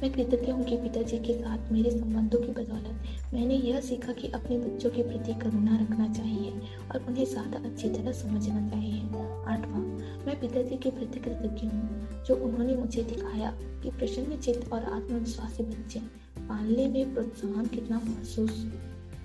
मैं 0.00 0.10
कृतज्ञ 0.12 0.52
हूँ 0.52 0.64
कि 0.64 0.76
पिताजी 0.76 1.18
के 1.18 1.34
साथ 1.34 1.70
मेरे 1.72 1.90
संबंधों 1.90 2.40
की 2.40 2.52
बदौलत 2.52 3.34
मैंने 3.34 3.54
यह 3.56 3.80
सीखा 3.80 4.12
कि 4.12 4.28
अपने 4.34 4.58
बच्चों 4.58 4.90
के 4.90 5.02
प्रति 5.02 5.34
करुणा 5.34 5.76
रखना 5.76 6.08
चाहिए 6.12 6.50
और 6.84 7.04
उन्हें 7.08 7.24
ज़्यादा 7.26 7.58
अच्छी 7.60 7.88
तरह 7.90 8.12
समझना 8.14 8.68
चाहिए। 8.68 9.00
आठवां, 9.46 9.82
मैं 10.26 10.40
पिताजी 10.40 10.76
के 10.76 10.90
प्रति 10.92 11.20
कृतज्ञ 11.20 11.66
हूँ, 11.66 12.24
जो 12.26 12.36
उन्होंने 12.36 12.76
मुझे 12.76 13.02
दिखाया 13.04 13.50
कि 13.82 13.90
प्रसन्न 13.90 14.36
चित्त 14.38 14.72
और 14.72 14.84
आत्मविश्वासी 14.84 15.62
बच्चे 15.64 16.00
पालने 16.40 16.88
में 16.88 17.14
प्रोत्साहन 17.14 17.66
कितना 17.68 18.00
महसूस 18.00 18.64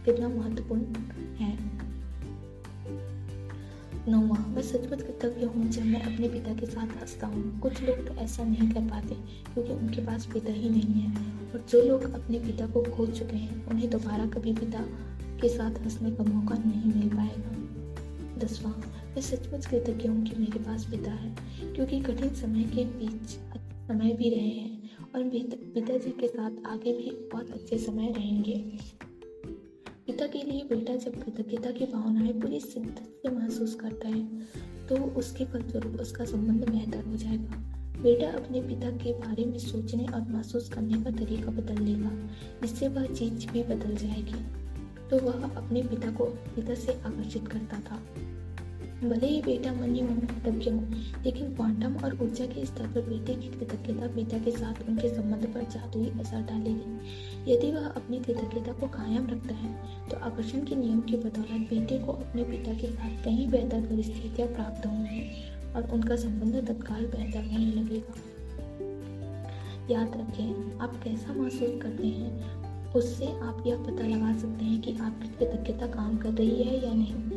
कितना 0.06 0.28
महत्वपूर्ण 0.30 0.82
है। 1.36 1.58
नौवा, 4.10 4.38
मैं 4.48 4.62
सचमुच 4.62 5.02
कृतज्ञ 5.02 5.46
हूँ 5.46 5.70
जब 5.70 5.86
मैं 5.86 6.02
अपने 6.02 6.28
पिता 6.30 6.54
के 6.54 6.66
साथ 6.66 7.02
हंसता 7.02 7.28
हूँ। 7.28 7.60
कुछ 7.60 7.82
लोग 7.84 8.08
तो 8.08 8.14
ऐसा 8.14 8.44
नहीं 8.44 8.70
कर 8.70 8.82
पाते 8.82 9.16
क्योंकि 9.54 9.74
उनके 9.74 10.02
पास 10.02 10.26
पिता 10.26 10.52
ही 10.52 10.70
नहीं 10.70 11.02
है। 11.02 11.10
और 11.52 11.66
जो 11.70 11.82
लोग 11.82 12.04
अपने 12.14 12.40
पिता 12.40 12.68
को 12.68 12.82
खो 12.84 13.06
चुके 13.06 13.36
हैं, 13.36 13.66
उन्हें 13.68 13.90
दोबारा 13.90 14.26
कभी 14.26 14.54
पिता 14.54 14.82
के 15.42 15.50
साथ 15.50 15.80
हंसने 15.80 16.12
का 16.12 16.24
मौका 16.24 16.56
नहीं 16.56 16.94
मिल 16.94 17.10
पाएगा। 17.10 17.52
दसवां, 18.40 18.74
मैं 19.10 19.22
सचमुच 19.22 19.66
कृतज्ञ 19.66 20.08
हूँ 20.08 20.24
कि 20.26 20.36
मेरे 20.36 20.60
पास 20.60 20.86
पिता 20.86 21.12
है, 21.12 21.36
क्योंकि 21.76 22.00
कठिन 22.02 22.34
समय 22.34 22.64
के 22.64 22.86
बीच 22.86 23.30
समय 23.88 24.14
भी 24.14 24.30
रहे 24.30 24.50
हैं 24.50 24.90
और 25.16 25.30
पिताजी 25.74 26.12
के 26.12 26.28
साथ 26.28 26.52
आगे 26.66 26.94
भी 26.94 27.12
बहुत 27.34 27.52
अच्छे 27.52 27.78
समय 27.78 28.12
रहेंगे। 28.12 28.64
पिता 30.08 30.26
के 30.28 30.40
लिए 30.44 30.64
बेटा 30.64 30.96
जब 30.96 31.24
कृतज्ञता 31.24 31.72
की 31.72 31.86
भावनाएँ 31.86 32.34
पूरी 32.34 32.60
शिद्दत 32.60 33.02
से 33.22 33.30
महसूस 33.30 33.76
करता 33.76 34.08
है 34.08 34.24
तो 34.88 34.96
उसके 34.96 35.46
फलस्वरूप 35.46 36.00
उसका 36.02 36.26
संबंध 36.26 36.70
बेहतर 36.70 37.06
हो 37.06 37.16
जाएगा। 37.16 37.58
बेटा 38.02 38.28
अपने 38.32 38.62
पिता 38.62 38.90
के 38.98 39.14
बारे 39.14 39.46
में 39.46 39.58
सोचने 39.60 40.06
और 40.06 40.22
महसूस 40.22 40.70
करने 40.70 41.02
का 41.04 41.12
तरीका 41.12 41.52
बदल 41.52 41.84
लेगा, 41.84 42.12
जिससे 42.62 42.88
वह 42.88 43.06
चीज़ 43.06 43.48
भी 43.52 43.64
बदल 43.64 43.96
जाएगी। 43.96 44.44
तो 45.10 45.20
वह 45.20 45.50
अपने 45.58 45.84
पिता 45.84 46.12
को 46.12 46.26
पिता 46.56 46.76
से 46.76 46.94
आकर्षित 46.94 47.48
करता 47.48 47.80
था। 47.80 48.00
भले 49.04 49.28
ही 49.28 49.42
बेटा 49.42 49.72
मनी 49.74 50.02
मन 50.02 50.20
कृतज्ञ 50.22 50.70
हो, 50.72 50.80
लेकिन 51.24 51.54
क्वांटम 51.56 51.96
और 51.98 52.18
ऊर्जा 52.24 52.46
के 52.46 52.66
स्तर 52.66 52.88
पर 52.88 53.02
बेटे 53.02 53.34
की 53.34 53.48
कृतज्ञता 53.50 54.08
पिता 54.08 54.38
के 54.38 54.52
साथ 54.52 54.82
उनके 54.90 55.10
संबंध 55.10 55.46
पर 55.54 55.64
जादुई 55.72 56.10
असर 56.20 56.42
डालेगी। 56.42 57.54
यदि 57.54 57.72
वह 57.72 57.88
अपनी 57.88 58.20
कृतज्ञता 58.20 58.74
को 58.74 58.88
कायम 58.88 59.28
रखता 59.28 59.56
है 59.56 59.72
तो 60.10 60.18
आकर्षण 60.20 60.66
के 60.66 60.76
नियम 60.76 61.00
की 61.02 61.18
बदौलत 61.18 61.68
बेटे 61.70 61.98
को 61.98 62.12
अपने 62.14 62.44
पिता 62.44 62.74
के 62.74 62.88
साथ 62.88 63.24
कहीं 63.26 63.50
बेहतर 63.50 63.82
परिस्थितियाँ 63.82 64.48
प्राप्त 64.50 64.86
होंगी 64.86 65.22
और 65.76 65.90
उनका 65.94 66.16
संबंध 66.16 66.68
तत्काल 66.68 67.06
बेहतर 67.08 67.52
होने 67.52 67.72
लगेगा। 67.72 68.14
याद 69.92 70.18
रखें, 70.18 70.80
आप 70.80 71.02
कैसा 71.04 71.34
महसूस 71.34 71.82
करते 71.82 72.08
हैं, 72.08 72.94
उससे 72.94 73.26
आप 73.26 73.64
यह 73.68 73.84
पता 73.84 74.08
लगा 74.08 74.38
सकते 74.38 74.66
हैं 74.66 74.82
कि 74.82 74.98
आपकी 75.02 75.28
कृतज्ञता 75.36 75.88
काम 75.90 76.18
कर 76.18 76.32
रही 76.32 76.64
है 76.64 76.84
या 76.86 76.94
नहीं। 76.94 77.31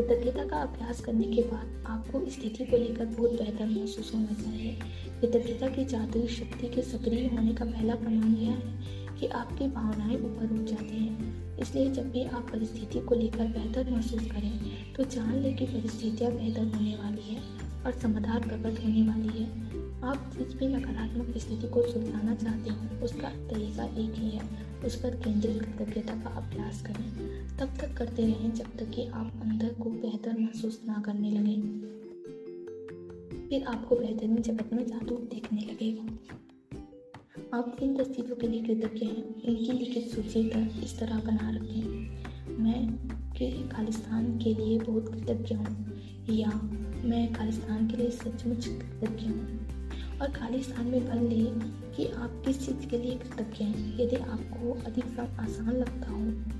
कृतज्ञता 0.00 0.44
का 0.44 0.56
अभ्यास 0.56 1.00
करने 1.00 1.24
के 1.24 1.42
बाद 1.42 1.84
आपको 1.86 2.20
स्थिति 2.30 2.64
को 2.64 2.76
लेकर 2.76 3.04
बहुत 3.06 3.32
बेहतर 3.32 3.66
महसूस 3.66 4.12
होना 4.14 4.34
चाहिए। 4.42 4.78
कृतज्ञता 5.20 5.68
की 5.68 5.84
जादुई 5.84 6.26
शक्ति 6.26 6.68
के 6.68 6.82
सक्रिय 6.82 7.26
होने 7.26 7.52
का 7.54 7.64
पहला 7.64 7.94
प्रमाण 7.94 8.34
यह 8.34 8.50
है 8.50 9.18
कि 9.18 9.26
आपकी 9.26 9.66
भावनाएँ 9.66 10.16
ऊपर 10.16 10.54
उठ 10.54 10.68
जाती 10.68 10.96
हैं। 10.96 11.58
इसलिए 11.58 11.90
जब 11.90 12.10
भी 12.10 12.24
आप 12.24 12.48
परिस्थिति 12.52 13.00
को 13.00 13.14
लेकर 13.14 13.48
बेहतर 13.48 13.90
महसूस 13.90 14.30
करें 14.30 14.94
तो 14.94 15.04
जान 15.04 15.34
लें 15.34 15.56
कि 15.56 15.66
परिस्थितियाँ 15.66 16.32
बेहतर 16.32 16.64
होने 16.76 16.94
वाली 16.94 17.34
है 17.34 17.42
और 17.86 17.92
समाधान 17.92 18.40
प्रकट 18.40 18.84
होने 18.84 19.02
वाली 19.02 19.42
है। 19.42 19.69
आप 20.04 20.30
जिस 20.38 20.54
भी 20.54 20.68
नकारात्मक 20.68 21.38
स्थिति 21.38 21.68
को 21.68 21.92
सुलझाना 21.92 22.34
चाहते 22.34 22.70
हो, 22.70 23.04
उसका 23.04 23.28
तरीका 23.28 23.84
एक 23.84 24.14
ही 24.14 24.30
है। 24.30 24.70
उस 24.84 24.96
पर 24.96 25.16
केंद्रित 25.16 25.62
कृतज्ञता 25.62 26.14
का 26.14 26.30
अभ्यास 26.30 26.82
करें। 26.82 27.10
तब 27.58 27.76
तक 27.80 27.96
करते 27.96 28.22
रहें 28.22 28.54
जब 28.54 28.64
तक 28.64 28.90
कि 28.90 29.06
आप 29.06 29.32
अंदर 29.42 29.74
को 29.74 29.90
बेहतर 29.90 30.38
महसूस 30.38 30.82
ना 30.86 31.02
करने 31.06 31.30
लगे। 31.30 31.56
फिर 33.48 33.64
आपको 33.64 33.96
बेहतरीन 33.96 34.42
जगत 34.42 34.72
में 34.72 34.86
जादू 34.86 35.14
देखने 35.14 35.60
लगेगा। 35.60 36.02
आप 37.54 37.76
जिन 37.80 37.96
दस 37.96 38.06
चीज़ों 38.06 38.36
के 38.36 38.48
लिए 38.48 38.62
कृतज्ञ 38.62 39.06
हैं। 39.06 39.34
उनकी 39.34 39.72
लिखित 39.72 40.08
सूची 40.08 40.48
पर 40.48 40.84
इस 40.84 40.98
तरह 40.98 41.18
बना 41.18 41.50
रखें। 41.50 41.84
मैं 42.62 42.96
के 43.32 43.68
खालिस्तान 43.68 44.38
के 44.38 44.54
लिए 44.54 44.78
बहुत 44.78 45.08
कृतज्ञ 45.08 45.54
हूँ 45.54 46.00
या 46.30 46.50
मैं 47.04 47.32
खालिस्तान 47.32 47.88
के 47.88 47.96
लिए 47.96 48.10
सचमुच 48.10 48.66
कृतज्ञ 48.66 49.26
हूँ। 49.26 49.59
और 50.20 50.30
खाली 50.30 50.62
स्थान 50.62 50.86
में 50.86 51.06
भर 51.06 51.20
ले 51.22 51.44
कि 51.96 52.06
आप 52.14 52.42
किस 52.46 52.66
चीज़ 52.66 52.88
के 52.88 52.98
लिए 52.98 53.14
कृतज्ञ 53.18 53.64
हैं। 53.64 53.98
यदि 54.00 54.16
आपको 54.16 54.72
अधिक 54.86 55.16
काम 55.16 55.38
आसान 55.40 55.72
लगता 55.72 56.10
हो 56.10 56.58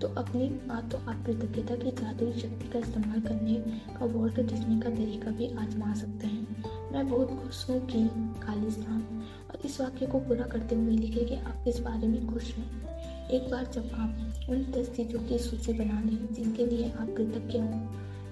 तो 0.00 0.08
अपनी 0.20 0.48
बात 0.68 0.90
तो 0.92 0.98
आप 0.98 1.24
कृतज्ञता 1.26 1.74
की 1.76 1.90
जादुई 1.92 2.32
शक्ति 2.32 2.68
का 2.68 2.78
इस्तेमाल 2.78 3.20
करने 3.20 3.54
का 3.94 4.04
वोल्ट 4.06 4.40
डिस्नी 4.40 4.80
का 4.80 4.90
तरीका 4.90 5.30
भी 5.30 5.48
आजमा 5.54 5.92
सकते 5.94 6.26
हैं। 6.26 6.90
मैं 6.92 7.08
बहुत 7.08 7.28
खुश 7.42 7.68
हूँ 7.70 7.80
कि 7.86 8.06
खालिस्तान 8.42 9.02
और 9.50 9.66
इस 9.66 9.80
वाक्य 9.80 10.06
को 10.06 10.18
पूरा 10.20 10.46
करते 10.46 10.74
हुए 10.74 10.92
लिखे 10.92 11.24
कि 11.24 11.36
आप 11.36 11.62
किस 11.64 11.80
बारे 11.80 12.08
में 12.08 12.26
खुश 12.26 12.54
हैं। 12.54 13.28
एक 13.30 13.50
बार 13.50 13.70
जब 13.74 13.90
आप 13.94 14.50
उन 14.50 14.62
दस 14.72 14.90
चीज़ों 14.96 15.20
की 15.20 15.38
सूची 15.38 15.72
बना 15.72 16.00
लें 16.00 16.34
जिनके 16.34 16.66
लिए 16.66 16.90
आप 16.90 17.14
कृतज्ञ 17.16 17.58
हों 17.58 17.80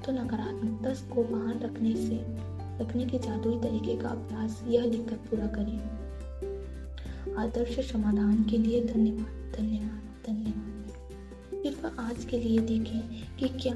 तो 0.03 0.13
नकारात्मकता 0.13 0.95
को 1.15 1.23
बाहर 1.25 1.61
रखने 1.61 1.95
से 1.97 2.17
रखने 2.81 3.07
के 3.07 3.19
जादुई 3.19 3.59
तरीके 3.59 3.97
का 3.97 4.09
अभ्यास, 4.09 4.65
यह 4.69 4.85
लिखकर 4.85 5.17
पूरा 5.17 5.47
करें। 5.47 5.99
आदर्श 7.35 7.93
समाधान 7.93 8.45
के 8.45 8.59
लिए 8.59 8.85
धन्यवाद 8.85 9.53
धन्यवाद 9.57 10.27
धन्यवाद। 10.27 10.93
सिर्फ़ 11.63 11.87
आज 11.87 12.25
के 12.25 12.39
लिए 12.39 12.59
देखें 12.59 13.37
कि 13.37 13.49
क्या 13.49 13.75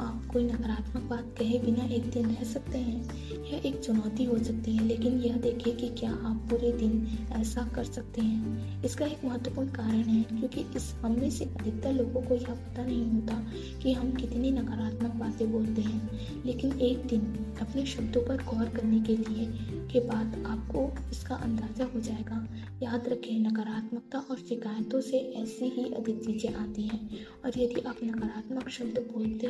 आप 0.00 0.26
कोई 0.32 0.44
नकारात्मक 0.44 1.02
बात 1.02 1.34
कहे 1.38 1.58
बिना 1.58 1.84
एक 1.84 2.10
दिन 2.10 2.26
रह 2.26 2.42
सकते 2.44 2.78
हैं 2.78 3.26
यह 3.44 3.62
एक 3.66 3.78
चुनौती 3.80 4.24
हो 4.24 4.38
सकती 4.38 4.76
है, 4.76 4.84
लेकिन 4.84 5.18
यह 5.20 5.36
देखिए 5.36 5.72
कि 5.74 5.88
क्या 5.88 6.10
आप 6.10 6.46
पूरे 6.50 6.72
दिन 6.72 7.06
ऐसा 7.32 7.66
कर 7.74 7.84
सकते 7.84 8.20
हैं। 8.20 8.82
इसका 8.84 9.06
एक 9.06 9.24
महत्वपूर्ण 9.24 9.68
कारण 9.68 10.02
है, 10.02 10.22
क्योंकि 10.22 10.64
इस 10.76 10.92
हम 10.94 11.18
में 11.20 11.30
से 11.30 11.44
अधिकतर 11.44 11.92
लोगों 11.92 12.22
को 12.22 12.34
यह 12.34 12.54
पता 12.54 12.84
नहीं 12.84 13.04
होता 13.04 13.34
कि 13.82 13.92
हम 13.92 14.12
कितनी 14.12 14.50
नकारात्मक 14.50 15.14
बातें 15.14 15.50
बोलते 15.52 15.82
हैं। 15.82 16.44
लेकिन 16.44 16.80
एक 16.80 17.06
दिन 17.06 17.56
अपने 17.60 17.84
शब्दों 17.86 18.22
पर 18.22 18.44
गौर 18.44 18.68
करने 18.68 19.00
के 19.00 19.16
लिए 19.16 19.46
के 19.92 20.00
बाद 20.00 20.44
आपको 20.46 20.90
इसका 21.10 21.34
अंदाज़ा 21.34 21.84
हो 21.84 22.00
जाएगा। 22.00 22.46
याद 22.82 23.08
रखें, 23.08 23.38
नकारात्मकता 23.40 24.18
और 24.20 24.38
शिकायतों 24.38 25.00
से 25.00 25.18
ऐसी 25.36 25.68
ही 25.68 25.84
अधिक 25.92 26.24
चीज़ें 26.24 26.54
आती 26.54 26.82
हैं। 26.82 27.26
और 27.44 27.58
यदि 27.58 27.80
आप 27.80 27.96
नकारात्मक 28.04 28.68
शब्द 28.68 28.98
बोलते 29.12 29.46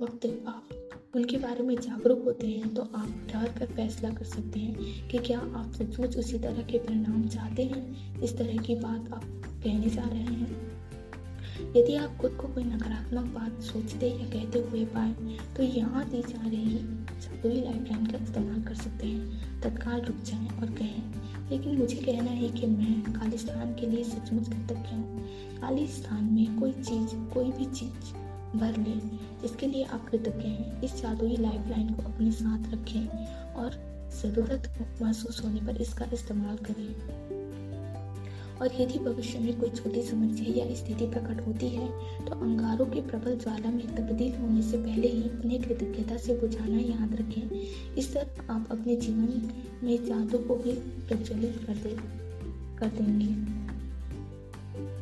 वक्त 0.00 0.26
आप 0.48 0.68
उनके 1.16 1.36
बारे 1.36 1.62
में 1.62 1.74
जागरूक 1.76 2.22
होते 2.24 2.46
हैं 2.46 2.74
तो 2.74 2.82
आप 2.82 3.10
ठहर 3.30 3.48
कर 3.58 3.66
फैसला 3.66 4.08
कर 4.10 4.24
सकते 4.24 4.60
हैं 4.60 5.08
कि 5.08 5.18
क्या 5.18 5.38
आप 5.38 5.72
सचमुच 5.72 6.16
उसी 6.16 6.38
तरह 6.38 6.62
के 6.62 6.78
परिणाम 6.78 7.26
चाहते 7.28 7.64
हैं? 7.64 8.22
इस 8.22 8.36
तरह 8.38 8.56
की 8.56 8.74
बात 8.76 9.12
आप 9.12 9.24
कहने 9.64 9.90
जा 9.90 10.02
रहे 10.02 10.20
हैं। 10.20 11.72
यदि 11.76 11.94
आप 11.94 12.16
खुद 12.16 12.32
को 12.32 12.48
कोई 12.48 12.64
नकारात्मक 12.64 13.30
बात 13.34 13.60
सोचते 13.62 14.10
या 14.10 14.26
कहते 14.30 14.58
हुए 14.60 14.84
पाए 14.86 15.12
तो 15.56 15.62
यहाँ 15.62 16.04
दी 16.10 16.22
जा 16.22 16.42
रही 16.46 16.78
जादुई 17.20 17.54
लाइफलाइन 17.54 18.06
का 18.06 18.18
इस्तेमाल 18.18 18.62
कर 18.62 18.74
सकते 18.74 19.06
हैं। 19.06 19.60
तत्काल 19.60 20.00
रुक 20.00 20.16
जाएँ 20.24 20.60
और 20.60 20.70
कहें, 20.72 21.48
लेकिन 21.50 21.78
मुझे 21.78 21.96
कहना 21.96 22.30
है 22.32 22.48
कि 22.50 22.66
मैं 22.66 23.12
खालिस्तान 23.12 23.74
के 23.74 23.86
लिए 23.86 24.04
सचमुच 24.04 24.48
कृतज्ञ 24.48 24.94
हूँ। 24.96 25.24
खालिस्तान 25.60 26.24
में 26.24 26.60
कोई 26.60 26.72
चीज़, 26.72 27.16
कोई 27.34 27.50
भी 27.52 27.64
चीज़ 27.64 28.23
भर 28.54 28.76
लें। 28.76 29.00
जिसके 29.42 29.66
लिए 29.66 29.84
आप 29.84 30.08
कृतज्ञ 30.10 30.48
हैं। 30.48 30.82
इस 30.82 31.02
जादुई 31.02 31.36
लाइफ 31.36 31.68
लाइन 31.68 31.88
को 31.94 32.02
अपने 32.02 32.32
साथ 32.32 32.72
रखें 32.72 33.06
और 33.54 33.70
ज़रूरत 34.22 34.72
महसूस 35.02 35.44
होने 35.44 35.60
पर 35.60 35.76
इसका 35.76 36.04
इस्तेमाल 36.12 36.56
करें। 36.56 36.94
और 38.54 38.70
यदि 38.80 38.98
भविष्य 38.98 39.38
में 39.38 39.60
कोई 39.60 39.70
छोटी 39.70 40.02
समस्या 40.02 40.64
या 40.64 40.74
स्थिति 40.74 41.06
प्रकट 41.06 41.46
होती 41.46 41.68
है 41.68 41.88
तो 42.26 42.32
अंगारों 42.32 42.86
के 42.86 43.00
प्रबल 43.00 43.38
ज्वाला 43.38 43.70
में 43.70 43.96
तब्दील 43.96 44.36
होने 44.36 44.62
से 44.62 44.76
पहले 44.76 45.08
ही 45.08 45.22
उन्हें 45.22 45.62
कृतज्ञता 45.62 46.16
से 46.16 46.34
बुझाना 46.34 46.78
याद 46.78 47.14
रखें। 47.14 47.50
इस 47.94 48.14
तरह 48.14 48.52
आप 48.54 48.68
अपने 48.70 48.96
जीवन 48.96 49.50
में 49.82 50.06
जादू 50.06 50.38
को 50.38 50.54
भी 50.54 50.72
प्रज्वलित 51.08 51.64
कर 51.66 51.74
दे 51.74 51.96
कर 52.78 52.86
देंगे। 52.86 53.63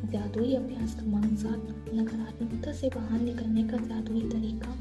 जादुई 0.03 0.53
अभ्यास 0.53 0.95
क्रमानुसार 0.95 1.85
नकारात्मकता 1.93 2.71
से 2.71 2.89
बाहर 2.89 3.21
निकलने 3.21 3.63
का 3.63 3.77
जादुई 3.77 4.21
तरीका 4.21 4.75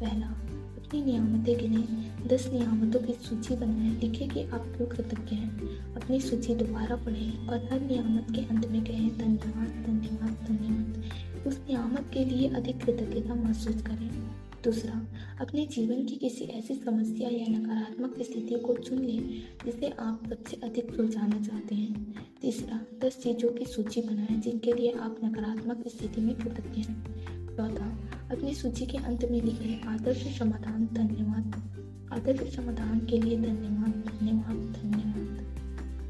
पहला 0.00 0.26
अपनी 0.26 1.04
नियामतें 1.04 1.58
गिने, 1.58 1.84
दस 2.28 2.50
नियामतों 2.52 3.00
की 3.00 3.12
सूची 3.12 3.56
बनाएँ, 3.56 4.00
लिखे 4.00 4.26
कि 4.26 4.42
आप 4.42 4.74
क्यों 4.76 4.86
कृतज्ञ 4.86 5.36
हैं? 5.36 5.60
अपनी 5.94 6.20
सूची 6.20 6.54
दोबारा 6.54 6.96
पढ़ें 6.96 7.46
और 7.46 7.68
हर 7.72 7.80
नियामत 7.80 8.26
के 8.30 8.40
अंत 8.40 8.66
में 8.66 8.84
कहें, 8.84 9.18
धन्यवाद 9.18 9.68
धन्यवाद 9.68 10.30
धन्यवाद। 10.30 11.02
उस 11.46 11.60
नियामत 11.68 12.10
के 12.14 12.24
लिए 12.24 12.48
अधिक 12.48 12.84
कृतज्ञता 12.84 13.34
महसूस 13.34 13.82
करें। 13.82 14.10
दूसरा, 14.64 15.06
अपने 15.40 15.66
जीवन 15.66 16.04
की 16.04 16.16
किसी 16.16 16.44
ऐसी 16.44 16.74
समस्या 16.74 17.28
या 17.28 17.58
नकारात्मक 17.58 18.14
स्थिति 18.22 18.60
को 18.60 18.74
चुन 18.74 18.98
लें 18.98 19.42
जिसे 19.64 19.90
आप 19.90 20.22
सबसे 20.28 20.56
अधिक 20.56 20.94
सुलझाना 20.94 21.40
चाहते 21.40 21.74
हैं। 21.74 22.29
तीसरा, 22.42 22.80
दस 23.04 23.22
चीज़ों 23.22 23.48
की 23.50 23.64
सूची 23.64 24.02
बनाएँ 24.02 24.40
जिनके 24.40 24.72
लिए 24.72 24.92
आप 24.92 25.16
नकारात्मक 25.24 25.88
स्थिति 25.88 26.20
में 26.20 26.34
कृतज्ञ 26.36 26.80
हैं। 26.80 27.04
चौथा, 27.56 27.98
अपनी 28.30 28.54
सूची 28.54 28.86
के 28.86 28.98
अंत 28.98 29.24
में 29.24 29.42
लिखे 29.42 29.80
आदर्श 29.88 30.38
समाधान, 30.38 30.88
धन्यवाद। 30.92 31.54
आदर्श 32.12 32.56
समाधान 32.56 33.00
के 33.00 33.20
लिए 33.20 33.36
धन्यवाद 33.36 34.18
धन्यवाद 34.20 34.56
धन्यवाद। 34.82 35.46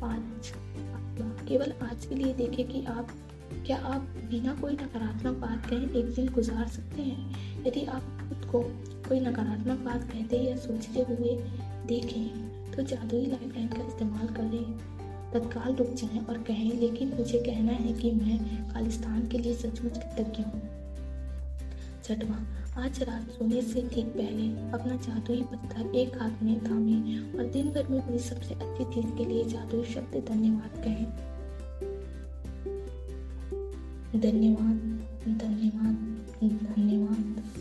पाँच, 0.01 0.53
केवल 1.49 1.73
आज 1.83 2.07
के 2.07 2.15
लिए 2.15 2.35
देखें 2.35 2.69
कि 2.69 2.85
आप, 2.85 3.09
क्या 3.67 3.77
आप 3.77 4.01
बिना 4.01 4.55
कोई 4.55 4.73
नकारात्मक 4.73 5.37
बात 5.37 5.67
कहे 5.67 6.01
एक 6.01 6.15
दिन 6.15 6.29
गुजार 6.29 6.69
सकते 6.69 7.03
हैं? 7.03 7.35
यदि 7.67 7.85
आप 7.85 8.03
खुद 8.29 8.51
को 8.53 8.63
कोई 9.09 9.21
नकारात्मक 9.21 9.79
बात 9.79 10.05
कहते 10.05 10.37
या 10.37 10.57
सोचते 10.57 11.01
हुए 11.01 11.37
देखें 11.87 12.51
तो 12.73 12.83
जादुई 12.83 13.27
लाइफ 13.27 13.53
लाइन 13.57 13.69
का 13.69 13.87
इस्तेमाल 13.87 14.27
करें। 14.27 14.90
तत्काल 15.35 15.75
रुक 15.75 15.95
जाएँ 15.95 16.25
और 16.27 16.39
कहें, 16.39 16.81
लेकिन 16.81 17.09
मुझे 17.09 17.39
कहना 17.39 17.73
है 17.73 17.93
कि 17.93 18.13
मैं 18.13 18.71
खालिस्तान 18.73 19.29
के 19.29 19.39
लिए 19.39 19.55
सचमुच 19.55 19.99
कृतज्ञ 19.99 20.43
हूँ। 20.43 20.63
छठवा, 22.05 22.37
आज 22.85 23.03
रात 23.03 23.23
सोने 23.23 23.63
से 23.63 23.89
ठीक 23.95 24.07
पहले 24.07 24.71
अपना 24.73 24.97
जादुई 24.97 25.43
पत्थर 25.43 25.97
एक 25.97 26.23
हाथ 26.23 26.43
में 26.43 26.65
थामे 26.65 27.19
और 27.39 27.45
दिन 27.47 27.71
भर 27.71 27.89
में 27.89 28.01
हुई 28.01 28.19
सबसे 28.19 28.55
अच्छी 28.55 28.85
चीज़ 28.85 29.17
के 29.19 29.25
लिए 29.25 29.45
जादुई 29.45 29.85
शब्द 29.85 30.25
धन्यवाद 30.29 30.85
कहें। 30.85 31.07
धन्यवाद 34.21 34.77
धन्यवाद 35.39 35.97
धन्यवाद। 36.45 37.60